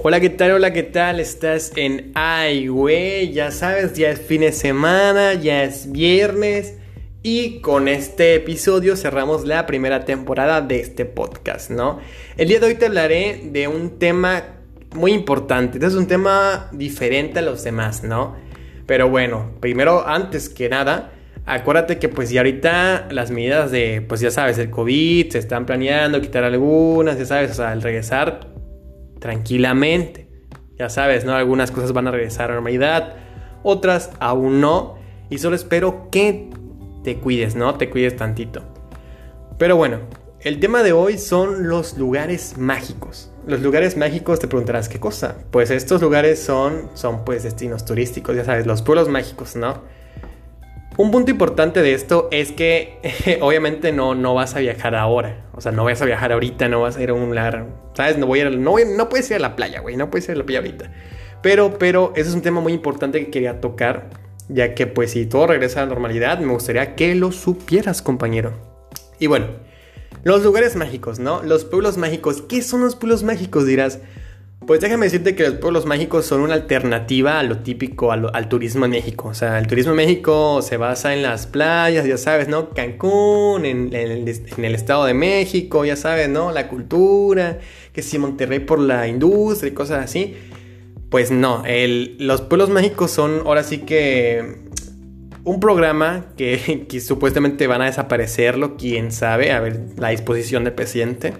[0.00, 0.52] Hola, ¿qué tal?
[0.52, 1.18] Hola, ¿qué tal?
[1.18, 2.68] Estás en Ay.
[3.32, 6.76] Ya sabes, ya es fin de semana, ya es viernes.
[7.24, 11.98] Y con este episodio cerramos la primera temporada de este podcast, ¿no?
[12.36, 14.44] El día de hoy te hablaré de un tema
[14.94, 15.78] muy importante.
[15.78, 18.36] Este es un tema diferente a los demás, ¿no?
[18.86, 21.10] Pero bueno, primero, antes que nada,
[21.44, 25.66] acuérdate que pues ya ahorita las medidas de, pues ya sabes, el COVID, se están
[25.66, 28.57] planeando quitar algunas, ya sabes, o sea, al regresar
[29.18, 30.28] tranquilamente.
[30.78, 31.34] Ya sabes, ¿no?
[31.34, 33.16] Algunas cosas van a regresar a normalidad,
[33.62, 34.96] otras aún no.
[35.30, 36.50] Y solo espero que
[37.04, 37.74] te cuides, ¿no?
[37.74, 38.62] Te cuides tantito.
[39.58, 39.98] Pero bueno,
[40.40, 43.32] el tema de hoy son los lugares mágicos.
[43.46, 45.36] Los lugares mágicos te preguntarás qué cosa.
[45.50, 49.82] Pues estos lugares son, son pues destinos turísticos, ya sabes, los pueblos mágicos, ¿no?
[50.98, 55.46] Un punto importante de esto es que obviamente no, no vas a viajar ahora.
[55.54, 57.66] O sea, no vas a viajar ahorita, no vas a ir a un lugar.
[57.94, 58.18] ¿Sabes?
[58.18, 59.96] No voy a no, no puedes ir a la playa, güey.
[59.96, 60.90] No puedes ir a la playa ahorita.
[61.40, 64.10] Pero, pero, ese es un tema muy importante que quería tocar.
[64.48, 68.54] Ya que, pues, si todo regresa a la normalidad, me gustaría que lo supieras, compañero.
[69.20, 69.46] Y bueno,
[70.24, 71.44] los lugares mágicos, ¿no?
[71.44, 72.42] Los pueblos mágicos.
[72.42, 73.66] ¿Qué son los pueblos mágicos?
[73.66, 74.00] Dirás.
[74.66, 78.84] Pues déjame decirte que los pueblos mágicos son una alternativa a lo típico, al turismo
[78.84, 79.28] en México.
[79.28, 82.70] O sea, el turismo en México se basa en las playas, ya sabes, ¿no?
[82.70, 86.52] Cancún, en, el, Estado de México, ya sabes, ¿no?
[86.52, 87.60] La cultura,
[87.92, 90.36] que si Monterrey por la industria y cosas así.
[91.08, 91.62] Pues no,
[92.18, 94.58] los pueblos mágicos son ahora sí que
[95.44, 100.74] un programa que, que supuestamente van a desaparecerlo, quién sabe, a ver la disposición del
[100.74, 101.32] presidente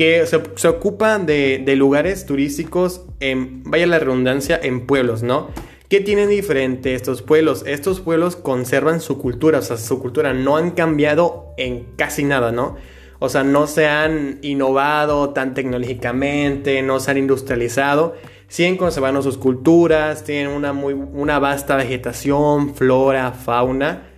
[0.00, 5.48] que se, ocupan de, lugares turísticos, en, vaya la redundancia, en pueblos, ¿no?
[5.90, 7.64] ¿Qué tienen diferente estos pueblos?
[7.66, 12.50] Estos pueblos conservan su cultura, o sea, su cultura no han cambiado en casi nada,
[12.50, 12.76] ¿no?
[13.18, 18.14] O sea, no se han innovado tan tecnológicamente, no se han industrializado,
[18.48, 24.08] siguen conservando sus culturas, tienen una, muy, una vasta vegetación, flora, fauna.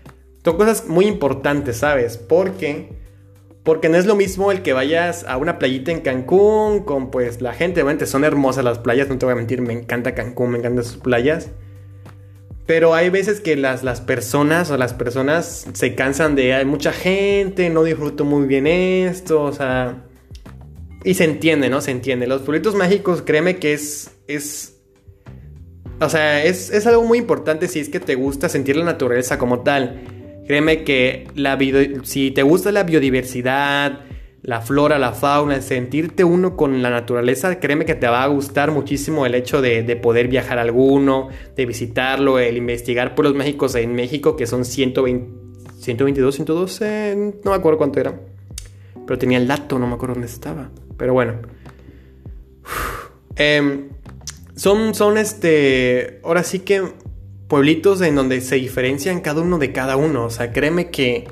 [0.44, 2.19] Son cosas muy importantes, ¿sabes?
[2.19, 3.01] Porque
[3.64, 7.40] porque no es lo mismo el que vayas a una playita en Cancún con pues
[7.40, 10.50] la gente, obviamente son hermosas las playas, no te voy a mentir, me encanta Cancún,
[10.50, 11.50] me encantan sus playas.
[12.66, 16.92] Pero hay veces que las, las personas o las personas se cansan de hay mucha
[16.92, 20.06] gente, no disfruto muy bien esto, o sea...
[21.04, 21.80] Y se entiende, ¿no?
[21.80, 22.28] Se entiende.
[22.28, 24.12] Los pueblitos mágicos, créeme que es...
[24.28, 24.80] es
[26.00, 29.38] o sea, es, es algo muy importante si es que te gusta sentir la naturaleza
[29.38, 30.22] como tal.
[30.47, 31.58] Créeme que la
[32.03, 34.00] si te gusta la biodiversidad,
[34.42, 38.72] la flora, la fauna, sentirte uno con la naturaleza, créeme que te va a gustar
[38.72, 43.94] muchísimo el hecho de, poder viajar a alguno, de visitarlo, el investigar pueblos mágicos en
[43.94, 45.30] México, que son 120,
[45.78, 48.19] 122, 112, no me acuerdo cuánto era.
[49.06, 50.70] Pero tenía el dato, no me acuerdo dónde estaba.
[50.97, 51.34] Pero bueno.
[53.36, 53.88] Em,
[54.54, 56.20] son, son este.
[56.22, 56.82] Ahora sí que
[57.52, 60.24] pueblitos en donde se diferencian cada uno de cada uno.
[60.24, 61.28] O sea, créeme que,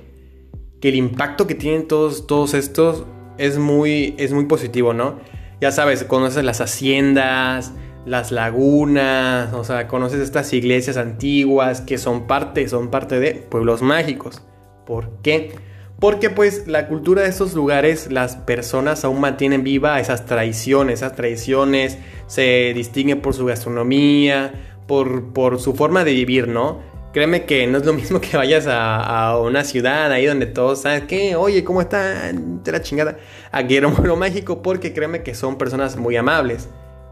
[0.78, 3.06] que el impacto que tienen todos, todos estos
[3.38, 5.18] es muy, es muy positivo, ¿no?
[5.62, 7.72] Ya sabes, conoces las haciendas,
[8.04, 13.80] las lagunas, o sea, conoces estas iglesias antiguas que son parte, son parte de pueblos
[13.80, 14.42] mágicos.
[14.84, 15.54] ¿Por qué?
[16.00, 21.14] Porque pues la cultura de esos lugares, las personas aún mantienen viva esas tradiciones, esas
[21.14, 26.80] tradiciones se distinguen por su gastronomía, por, su forma de vivir, ¿no?
[27.12, 31.06] Créeme que no es lo mismo que vayas a, una ciudad ahí donde todos saben
[31.06, 32.32] que, oye, ¿cómo está?
[32.32, 33.18] De la chingada.
[33.52, 36.68] Aquí era lo mágico porque créeme que son personas muy amables.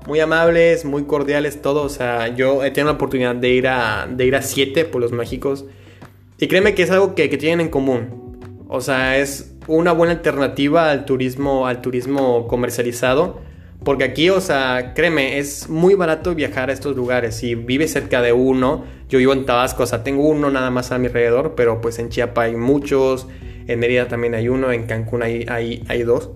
[0.06, 1.92] Muy amables, muy cordiales, todos.
[1.92, 5.12] O sea, yo he tenido la oportunidad de ir a, de ir a siete pueblos
[5.12, 5.64] mágicos.
[6.38, 8.64] Y créeme que es algo que, que tienen en común.
[8.68, 13.40] O sea, es una buena alternativa al turismo, al turismo comercializado
[13.84, 17.36] porque aquí, o sea, créeme, es muy barato viajar a estos lugares.
[17.36, 20.90] Si vives cerca de uno, yo vivo en Tabasco, o sea, tengo uno nada más
[20.90, 23.28] a mi alrededor, pero pues en Chiapas hay muchos,
[23.66, 26.30] en Mérida también hay uno, en Cancún hay, hay, hay dos.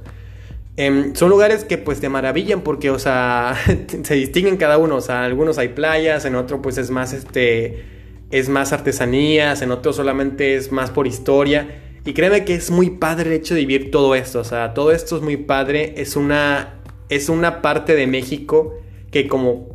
[0.77, 3.57] Em, son lugares que pues te maravillan porque, o sea,
[4.03, 4.97] se distinguen cada uno.
[4.97, 7.85] O sea, algunos hay playas, en otro pues es más este,
[8.31, 11.83] es más artesanías, en otro solamente es más por historia.
[12.05, 14.41] Y créeme que es muy padre el hecho de vivir todo esto.
[14.41, 15.95] O sea, todo esto es muy padre.
[15.99, 16.82] Es una
[17.15, 18.75] es una parte de México
[19.11, 19.69] que como,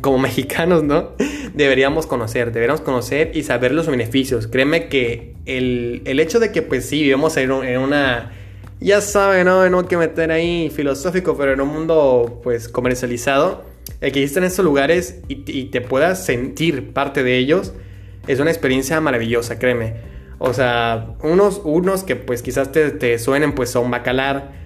[0.00, 1.10] como mexicanos, ¿no?
[1.54, 4.46] Deberíamos conocer, deberíamos conocer y saber los beneficios.
[4.46, 8.32] Créeme que el, hecho de que pues sí, vivimos en, una...
[8.80, 9.68] Ya saben, ¿no?
[9.68, 13.64] No hay que meter ahí filosófico, pero en un mundo pues comercializado,
[14.00, 17.74] el que existen estos lugares y, te puedas sentir parte de ellos,
[18.26, 19.96] es una experiencia maravillosa, créeme.
[20.38, 24.59] O sea, unos, unos que pues quizás te, te suenen pues son Bacalar,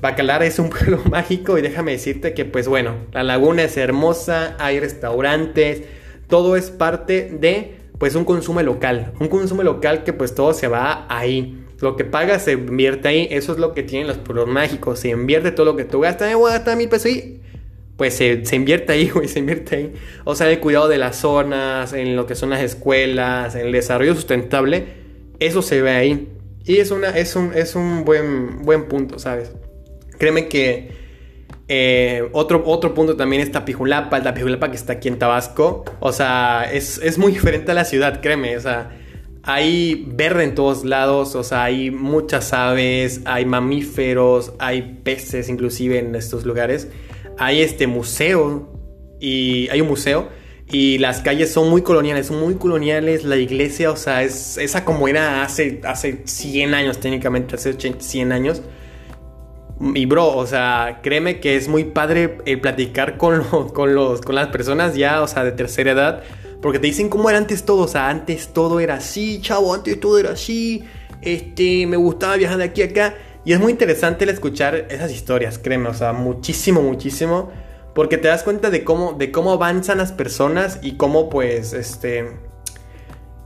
[0.00, 4.56] Bacalar es un pueblo mágico y déjame decirte que pues bueno, la laguna es hermosa,
[4.58, 5.82] hay restaurantes,
[6.28, 10.68] todo es parte de pues un consumo local, un consumo local que pues todo se
[10.68, 11.62] va ahí.
[11.80, 15.08] Lo que pagas se invierte ahí, eso es lo que tienen los pueblos mágicos, se
[15.10, 17.40] invierte todo lo que tú gastas, eh, voy a gastar mil pesos y
[17.96, 19.92] pues se, invierte ahí, güey, se invierte ahí.
[20.24, 23.72] O sea, el cuidado de las zonas, en lo que son las escuelas, en el
[23.72, 24.86] desarrollo sustentable,
[25.38, 26.28] eso se ve ahí.
[26.64, 29.52] Y es, una, es, un, es un buen, buen punto, ¿sabes?
[30.18, 30.90] Créeme que
[31.68, 35.84] eh, otro, otro punto también es Tapijulapa, el Tapijulapa que está aquí en Tabasco.
[36.00, 38.56] O sea, es, es muy diferente a la ciudad, créeme.
[38.56, 38.90] O sea,
[39.42, 45.98] hay verde en todos lados, o sea, hay muchas aves, hay mamíferos, hay peces inclusive
[45.98, 46.88] en estos lugares.
[47.38, 48.72] Hay este museo
[49.20, 50.28] y hay un museo
[50.68, 54.84] y las calles son muy coloniales, son muy coloniales, la iglesia, o sea, es esa
[54.84, 58.62] como era hace, hace 100 años técnicamente, hace 80, 100 años.
[59.80, 63.44] Y bro, o sea, créeme que es muy padre el platicar con,
[63.74, 66.22] con, los, con las personas ya, o sea, de tercera edad,
[66.62, 70.00] porque te dicen cómo era antes todo, o sea, antes todo era así, chavo, antes
[70.00, 70.84] todo era así,
[71.20, 73.14] este, me gustaba viajar de aquí a acá.
[73.44, 77.50] Y es muy interesante el escuchar esas historias, créeme, o sea, muchísimo, muchísimo.
[77.94, 82.38] Porque te das cuenta de cómo, de cómo avanzan las personas y cómo, pues, este.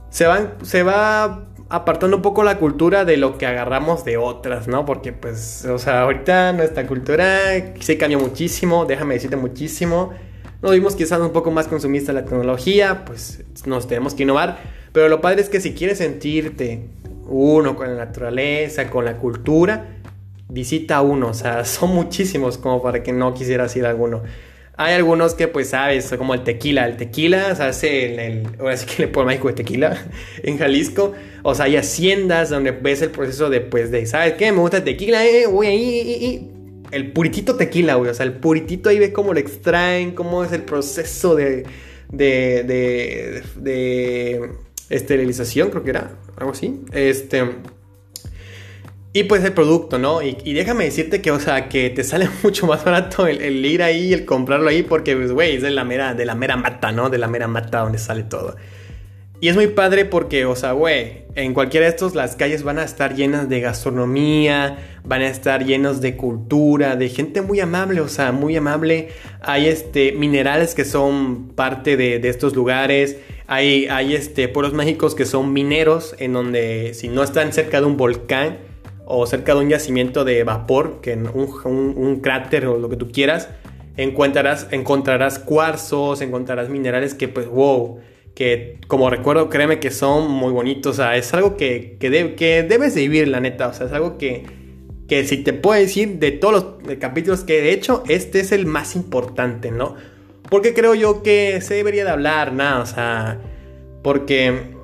[0.09, 4.67] Se, van, se va apartando un poco la cultura de lo que agarramos de otras,
[4.67, 4.85] ¿no?
[4.85, 7.39] Porque, pues, o sea, ahorita nuestra cultura
[7.79, 10.11] se cambió muchísimo, déjame decirte muchísimo.
[10.61, 14.59] Nos vimos quizás un poco más consumistas la tecnología, pues nos tenemos que innovar.
[14.91, 16.87] Pero lo padre es que si quieres sentirte
[17.27, 19.97] uno con la naturaleza, con la cultura,
[20.49, 21.29] visita uno.
[21.29, 24.21] O sea, son muchísimos como para que no quisieras ir a alguno.
[24.77, 26.87] Hay algunos que, pues, sabes, como el tequila.
[26.87, 28.47] El tequila se hace en el.
[28.59, 30.05] Ahora sí que le pongo México de tequila
[30.43, 31.13] en Jalisco.
[31.43, 34.51] O sea, hay haciendas donde ves el proceso de, pues, de, ¿sabes qué?
[34.51, 36.49] Me gusta el tequila, eh, ahí,
[36.91, 38.11] el puritito tequila, güey.
[38.11, 41.65] O sea, el puritito ahí ve cómo lo extraen, cómo es el proceso de,
[42.11, 44.49] de, de, de
[44.89, 46.81] esterilización, creo que era, algo así.
[46.91, 47.43] Este.
[49.13, 50.21] Y pues el producto, ¿no?
[50.21, 54.13] Y, déjame decirte que, o sea, que te sale mucho más barato el, ir ahí
[54.13, 57.09] el comprarlo ahí porque, pues, güey, es de la, mera, de la mera mata, ¿no?
[57.09, 58.55] De la mera mata donde sale todo.
[59.41, 62.77] Y es muy padre porque, o sea, güey, en cualquiera de estos las calles van
[62.77, 67.99] a estar llenas de gastronomía, van a estar llenos de cultura, de gente muy amable,
[68.01, 69.09] o sea, muy amable.
[69.41, 73.17] Hay este, minerales que son parte de, estos lugares.
[73.47, 77.87] Hay, hay este, pueblos mágicos que son mineros, en donde si no están cerca de
[77.87, 78.70] un volcán
[79.05, 83.11] o cerca de un yacimiento de vapor, que un, un, cráter o lo que tú
[83.11, 83.49] quieras,
[83.97, 87.99] encontrarás, encontrarás cuarzos, encontrarás minerales que, pues, wow
[88.35, 90.93] que como recuerdo, créeme que son muy bonitos.
[90.93, 93.67] O sea, es algo que, que, que debes de vivir, la neta.
[93.67, 94.43] O sea, es algo que,
[95.07, 96.53] que si te puedo decir de todos
[96.85, 99.95] los capítulos que he hecho, este es el más importante, ¿no?
[100.49, 103.39] Porque creo yo que se debería de hablar, nada, o sea,
[104.03, 104.75] porque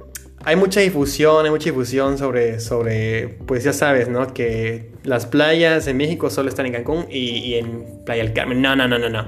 [0.48, 4.34] hay mucha difusión, hay mucha difusión sobre, sobre, pues ya sabes, ¿no?
[4.34, 8.62] Que las playas en México solo están en Cancún y, en Playa del Carmen.
[8.62, 9.28] No, no, no, no, no.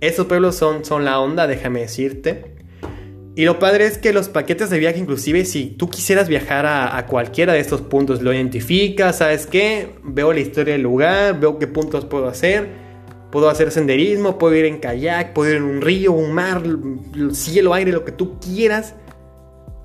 [0.00, 2.56] Estos pueblos son, son la onda, déjame decirte.
[3.36, 7.06] Y lo padre es que los paquetes de viaje, inclusive si tú quisieras viajar a,
[7.06, 9.90] cualquiera de estos puntos, lo identificas, ¿sabes qué?
[10.02, 12.70] Veo la historia del lugar, veo qué puntos puedo hacer.
[13.30, 16.60] Puedo hacer senderismo, puedo ir en kayak, puedo ir en un río, un mar,
[17.30, 18.96] cielo, aire, lo que tú quieras.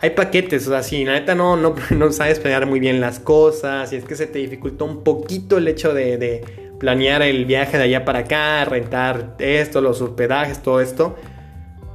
[0.01, 3.19] Hay paquetes, o sea, si la neta no, no, no sabes planear muy bien las
[3.19, 6.45] cosas, y es que se te dificulta un poquito el hecho de, de
[6.79, 11.15] planear el viaje de allá para acá, rentar esto, los hospedajes, todo esto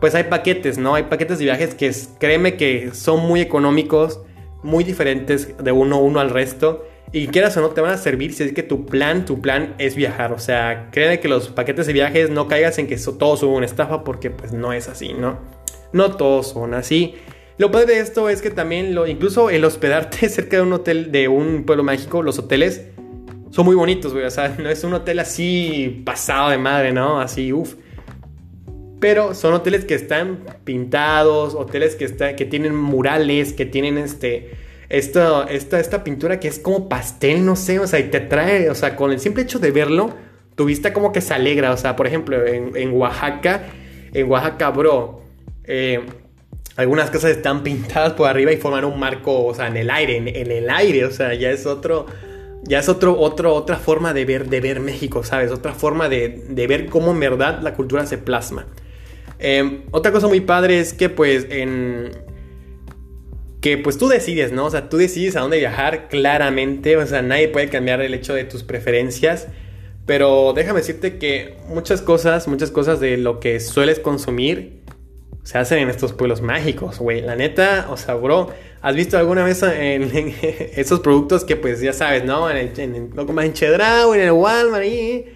[0.05, 0.97] pues hay paquetes, ¿no?
[0.97, 4.21] Hay paquetes de viajes que créeme que son muy económicos,
[4.63, 6.85] muy diferentes de uno uno al resto.
[7.11, 9.75] Y quieras o no, te van a servir si es que tu plan, tu plan
[9.79, 10.35] es viajar.
[10.35, 13.65] O sea, créeme que los paquetes de viajes no caigas en que todos son una
[13.65, 15.39] estafa porque pues no es así, ¿no?
[15.95, 17.15] No todos son así.
[17.57, 21.13] Lo padre de esto es que también, lo, incluso el hospedarte cerca de un hotel,
[21.13, 22.83] de un pueblo mágico, los hoteles
[23.51, 24.25] son muy bonitos, güey.
[24.25, 27.21] O sea, no es un hotel así pasado de madre, ¿no?
[27.21, 27.75] Así, uff.
[29.01, 34.53] Pero son hoteles que están pintados, hoteles que, que tienen murales, que tienen este,
[34.89, 38.71] esta, esta, esta pintura que es como pastel, no sé, o sea, y te trae,
[38.71, 40.15] o sea, con el simple hecho de verlo,
[40.55, 43.67] tu vista como que se alegra, o sea, por ejemplo, en, Oaxaca,
[44.13, 45.21] en Oaxaca, bro,
[45.65, 46.01] eh,
[46.77, 50.17] algunas casas están pintadas por arriba y forman un marco, o sea, en el aire,
[50.17, 52.07] en, el aire, o sea, ya es otro,
[52.65, 55.51] ya es otro, otro, otra forma de ver, de ver México, ¿sabes?
[55.51, 58.67] Otra forma de, de ver cómo en verdad la cultura se plasma.
[59.39, 61.47] Em, otra cosa muy padre es que pues.
[63.61, 64.67] Que pues tú decides, ¿no?
[64.67, 66.97] O sea, tú decides a dónde viajar claramente.
[66.97, 69.49] O sea, nadie puede cambiar el hecho de tus preferencias.
[70.07, 74.84] Pero déjame decirte que muchas cosas, muchas cosas de lo que sueles consumir
[75.45, 77.21] se hacen en estos pueblos mágicos, güey.
[77.21, 78.49] La neta, o sea, bro,
[78.81, 80.11] ¿has visto alguna vez en,
[80.75, 82.51] esos productos que pues ya sabes, ¿no?
[82.51, 85.27] En, el, en, en, Chedraui, en el Walmart, ahí.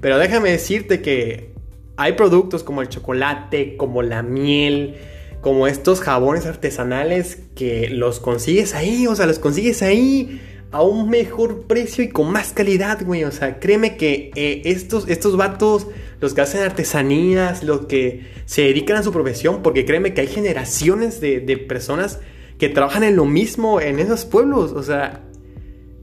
[0.00, 1.52] Pero déjame decirte que
[1.96, 4.96] hay productos como el chocolate, como la miel,
[5.42, 11.08] como estos jabones artesanales que los consigues ahí, o sea, los consigues ahí a un
[11.08, 13.24] mejor precio y con más calidad, güey.
[13.24, 15.86] O sea, créeme que eh, estos, estos vatos,
[16.20, 20.26] los que hacen artesanías, los que se dedican a su profesión, porque créeme que hay
[20.26, 22.20] generaciones de, personas
[22.58, 24.72] que trabajan en lo mismo en esos pueblos.
[24.72, 25.24] O sea,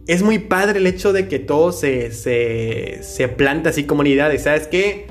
[0.08, 4.44] es muy padre el hecho de que todo se, se, se planta así comunidades.
[4.44, 5.08] ¿Sabes qué?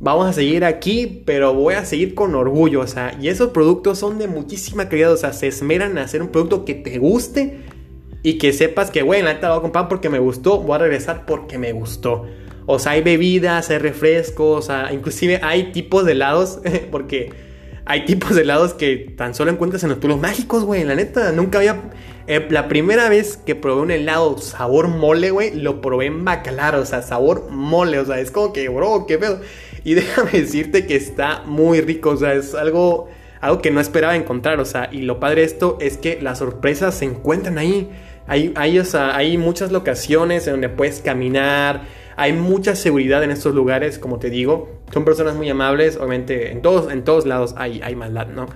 [0.00, 2.80] Vamos a seguir aquí, pero voy a seguir con orgullo.
[2.80, 5.12] O sea, y esos productos son de muchísima calidad.
[5.12, 7.60] O sea, se esmeran en hacer un producto que te guste
[8.24, 10.74] y que sepas que, güey, la neta lo voy a comprar porque me gustó, voy
[10.74, 12.26] a regresar porque me gustó.
[12.66, 17.30] O sea, hay bebidas, hay refrescos, inclusive hay tipos de helados, porque
[17.86, 21.32] hay tipos de helados que tan solo encuentras en los pueblos mágicos, güey, la neta.
[21.32, 21.90] Nunca había...
[22.26, 26.74] Eh, la primera vez que probé un helado sabor mole, güey, lo probé en bacalar,
[26.74, 29.40] o sea, sabor mole, o sea, es como que, bro, qué pedo.
[29.84, 33.10] Y déjame decirte que está muy rico, o sea, es algo,
[33.42, 36.38] algo que no esperaba encontrar, o sea, y lo padre de esto es que las
[36.38, 37.90] sorpresas se encuentran ahí.
[38.26, 41.82] Hay, hay, hay muchas locaciones en donde puedes caminar,
[42.16, 44.80] hay mucha seguridad en estos lugares, como te digo.
[44.92, 48.46] Son personas muy amables, obviamente en todos, en todos lados hay, hay maldad, ¿no?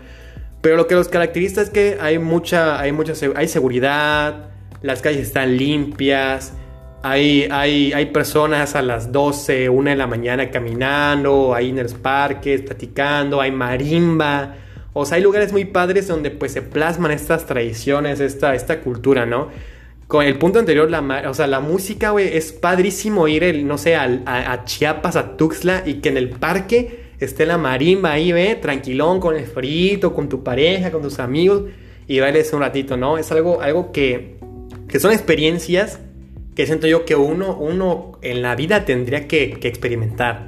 [0.61, 4.49] Pero lo que los caracteriza es que hay mucha, hay mucha, hay seguridad,
[4.83, 6.53] las calles están limpias,
[7.03, 11.95] hay, hay, hay personas a las 12, 1 de la mañana caminando, hay en los
[11.95, 14.57] parques, platicando, hay marimba.
[14.93, 19.27] O sea, hay lugares muy padres donde pues se plasman estas tradiciones, esta, esta cultura,
[19.27, 19.49] ¿no?
[20.09, 23.77] Con el punto anterior, la, o sea, la música, güey, es padrísimo ir, el, no
[23.77, 28.55] sé, a, Chiapas, a Tuxtla y que en el parque esté la marimba ahí, ve,
[28.55, 31.65] tranquilón, con el frito, con tu pareja, con tus amigos
[32.07, 33.19] y bailes un ratito, ¿no?
[33.19, 34.39] Es algo, algo que,
[34.89, 36.01] que son experiencias
[36.57, 40.47] que siento yo que uno, uno en la vida tendría que, experimentar.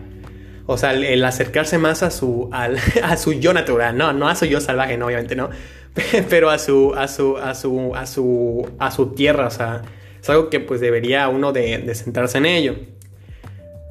[0.64, 4.46] O sea, el, acercarse más a su, a su yo natural, no, no a su
[4.46, 5.50] yo salvaje, no, obviamente no,
[6.28, 9.82] pero a su, a su, a su, a su, a su tierra, o sea,
[10.20, 12.76] es algo que pues debería uno de, en ello.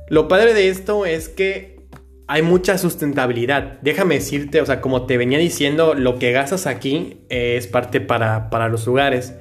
[0.10, 1.79] Lo padre de esto es que
[2.27, 3.79] hay mucha sustentabilidad.
[3.82, 8.50] Déjame decirte, o sea, como te venía diciendo, lo que gastas aquí es parte para,
[8.50, 9.34] para los lugares.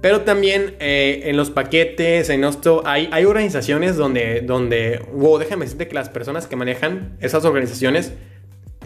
[0.00, 5.64] Pero también eh, en los paquetes, en esto, hay, hay organizaciones donde, donde, wow, déjame
[5.64, 8.12] decirte que las personas que manejan esas organizaciones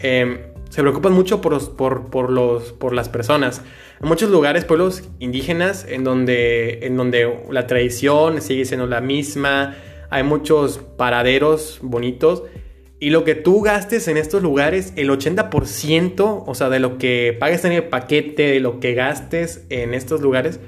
[0.03, 3.63] em, se preocupan mucho por, por, por, los, por las personas.
[4.01, 9.77] En muchos lugares, pueblos indígenas, en donde, en donde la tradición sigue siendo la misma,
[10.11, 12.43] hay muchos paraderos bonitos.
[12.99, 17.37] Y lo que tú gastes en estos lugares, el 80%, o sea, de lo que
[17.39, 20.61] pagues en el paquete, de lo que gastes en estos lugares,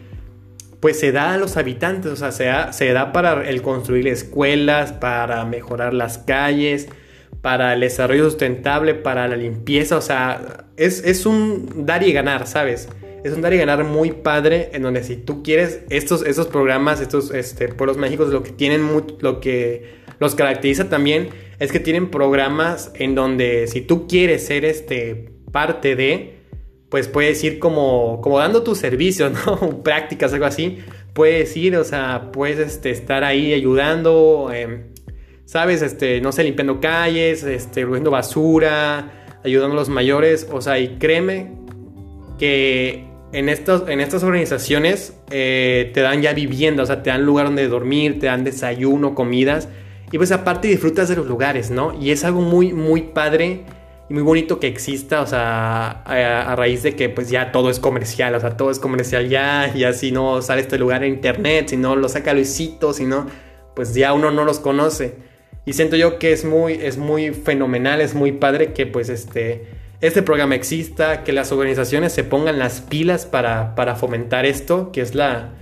[0.80, 4.06] pues se da a los habitantes, o sea, se da, se da para el construir
[4.06, 6.88] escuelas, para mejorar las calles,
[7.44, 12.88] para el desarrollo sustentable, para la limpieza, o sea, es, un dar y ganar, ¿sabes?
[13.22, 17.02] Es un dar y ganar muy padre en donde si tú quieres estos, estos programas,
[17.02, 18.88] estos este, pueblos mágicos, lo que tienen,
[19.20, 24.64] lo que los caracteriza también es que tienen programas en donde si tú quieres ser
[24.64, 26.38] este, parte de,
[26.88, 29.82] pues puedes ir como, como dando tus servicios, ¿no?
[29.82, 30.78] Prácticas, algo así.
[31.12, 34.93] Puedes ir, o sea, puedes este, estar ahí ayudando, em,
[35.44, 35.82] ¿sabes?
[35.82, 39.12] Este, no sé, limpiando calles, este, recogiendo basura,
[39.44, 41.52] ayudando a los mayores, o sea, y créeme
[42.38, 47.24] que en, estos, en estas organizaciones eh, te dan ya vivienda, o sea, te dan
[47.24, 49.68] lugar donde dormir, te dan desayuno, comidas,
[50.10, 51.98] y pues aparte disfrutas de los lugares, ¿no?
[52.00, 53.64] Y es algo muy, muy padre
[54.08, 57.80] y muy bonito que exista, o sea, a, raíz de que pues ya todo es
[57.80, 61.68] comercial, o sea, todo es comercial ya, ya si no sale este lugar en internet,
[61.68, 63.26] si no lo saca Luisito, si no,
[63.74, 65.33] pues ya uno no los conoce.
[65.66, 69.66] Y siento yo que es muy, es muy fenomenal, es muy padre que pues este,
[70.00, 75.00] este programa exista, que las organizaciones se pongan las pilas para, para fomentar esto, que
[75.00, 75.54] es la,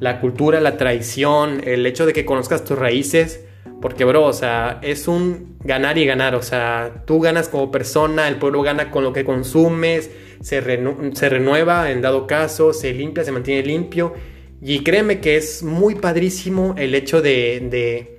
[0.00, 3.40] la cultura, la tradición, el hecho de que conozcas tus raíces
[3.82, 6.36] porque, bro, o sea, es un ganar y ganar.
[6.36, 10.08] O sea, tú ganas como persona, el pueblo gana con lo que consumes,
[10.40, 14.14] se, renueva en dado caso, se limpia, se mantiene limpio.
[14.62, 18.18] Y créeme que es muy padrísimo el hecho de,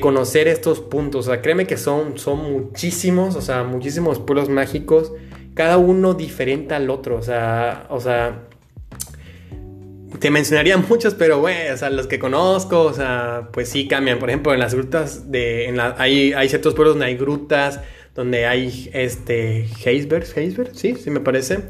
[0.00, 1.26] conocer estos puntos.
[1.26, 5.12] O sea, créeme que son, son muchísimos, o sea, muchísimos pueblos mágicos,
[5.54, 7.16] cada uno diferente al otro.
[7.16, 8.48] O sea, o sea
[10.18, 14.18] te mencionaría muchos, pero bueno, o sea, los que conozco, o sea, pues sí cambian.
[14.18, 17.80] Por ejemplo, en las grutas de, en la, hay, hay ciertos pueblos donde hay grutas,
[18.14, 21.60] donde hay, este, icebergs, icebergs, sí, sí me parece.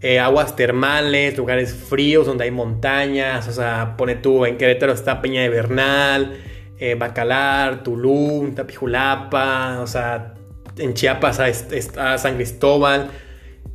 [0.00, 5.22] Eh, aguas termales, lugares fríos donde hay montañas, o sea, pone tú, en Querétaro está
[5.22, 6.40] Peña de Bernal,
[6.82, 10.34] eh, Bacalar, Tulum, Tapijulapa, o sea,
[10.76, 11.38] en Chiapas
[11.70, 13.08] está San Cristóbal,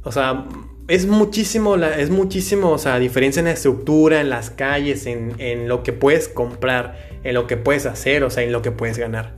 [0.03, 0.43] o sea,
[0.89, 5.69] es muchísimo, es muchísimo, o sea, diferencia en la estructura, en las calles, en, en,
[5.69, 8.97] lo que puedes comprar, en lo que puedes hacer, o sea, en lo que puedes
[8.97, 9.37] ganar.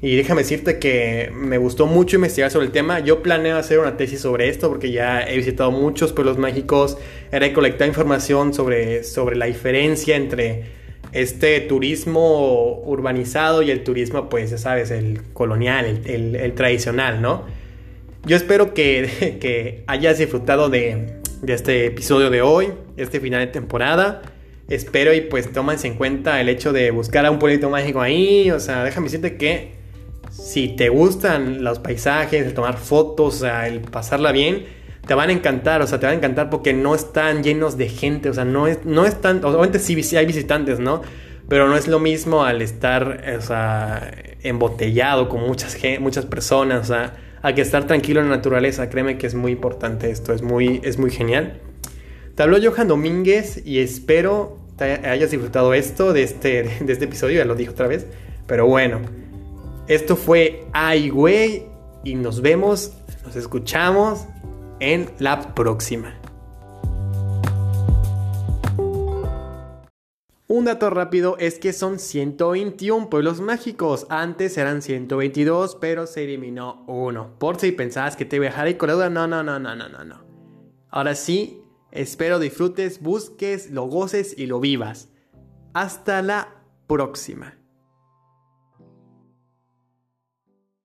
[0.00, 3.00] Y déjame decirte que me gustó mucho investigar sobre el tema.
[3.00, 6.96] Yo planeo hacer una tesis sobre esto porque ya he visitado muchos pueblos mágicos,
[7.30, 10.79] he recolectado información sobre, sobre la diferencia entre
[11.12, 17.44] este turismo urbanizado y el turismo, pues ya sabes, el colonial, el, el tradicional, ¿no?
[18.24, 23.46] Yo espero que, que hayas disfrutado de, de, este episodio de hoy, este final de
[23.48, 24.22] temporada.
[24.68, 28.50] Espero y pues tómense en cuenta el hecho de buscar a un pueblito mágico ahí.
[28.50, 29.72] O sea, déjame decirte que
[30.30, 34.66] si te gustan los paisajes, el tomar fotos, o sea, el pasarla bien,
[35.10, 35.82] te van a encantar.
[35.82, 38.28] O sea, te van a encantar porque no están llenos de gente.
[38.28, 39.44] O sea, no, es, no están...
[39.44, 41.02] Obviamente sí hay visitantes, ¿no?
[41.48, 44.08] Pero no es lo mismo al estar, o sea,
[44.44, 48.88] embotellado con muchas, muchas personas, o sea a que estar tranquilo en la naturaleza.
[48.88, 51.58] Créeme que es muy importante esto, es muy, es muy genial.
[52.36, 57.44] Te habló Johan Domínguez y espero hayas disfrutado esto de este, de este episodio, ya
[57.46, 58.06] lo dije otra vez.
[58.46, 59.00] Pero bueno,
[59.88, 61.64] esto fue Ay, güey,
[62.04, 62.92] y nos vemos,
[63.24, 64.26] nos escuchamos
[64.80, 66.20] en la próxima.
[70.48, 74.06] Un dato rápido es que son 121 pueblos mágicos.
[74.08, 77.38] Antes eran 122, pero se eliminó uno.
[77.38, 79.60] Por si pensabas que te iba a dejar ahí con la duda, no, no, no,
[79.60, 80.24] no, no, no, no.
[80.88, 85.08] Ahora sí, espero disfrutes, busques, lo goces y lo vivas.
[85.72, 87.59] Hasta la próxima.